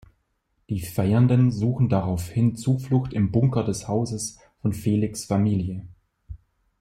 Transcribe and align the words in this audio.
Die 0.69 0.79
Feiernden 0.81 1.51
suchen 1.51 1.87
daraufhin 1.87 2.55
Zuflucht 2.55 3.13
im 3.13 3.31
Bunker 3.31 3.63
des 3.63 3.87
Hauses 3.87 4.39
von 4.63 4.73
Felix' 4.73 5.25
Familie. 5.25 5.85